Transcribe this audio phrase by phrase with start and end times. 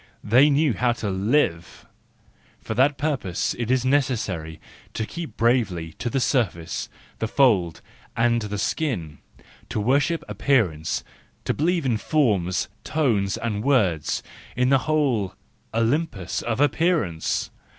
[0.23, 1.85] They knew how to live:
[2.59, 4.59] for that purpose it is necessary
[4.95, 6.89] to keep bravely to the surface,
[7.19, 7.81] the fold
[8.17, 9.19] and the skin;
[9.69, 11.03] to worship appearance,
[11.45, 14.23] to believe in forms, tones, and words,
[14.55, 15.35] in the whole
[15.71, 17.51] Olympus of appearance!